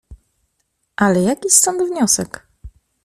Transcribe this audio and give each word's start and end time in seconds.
"Ale 0.95 1.21
jaki 1.21 1.49
stąd 1.49 1.87
wniosek?" 1.89 2.47